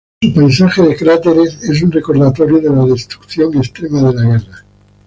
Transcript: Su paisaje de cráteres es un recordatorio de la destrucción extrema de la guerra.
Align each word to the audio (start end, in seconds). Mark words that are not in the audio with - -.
Su 0.19 0.33
paisaje 0.33 0.81
de 0.81 0.95
cráteres 0.95 1.61
es 1.61 1.83
un 1.83 1.91
recordatorio 1.91 2.57
de 2.59 2.71
la 2.75 2.87
destrucción 2.87 3.55
extrema 3.55 3.99
de 4.07 4.13
la 4.15 4.21
guerra. 4.39 4.63